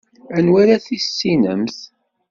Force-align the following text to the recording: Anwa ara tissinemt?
Anwa 0.37 0.57
ara 0.63 0.77
tissinemt? 0.85 1.77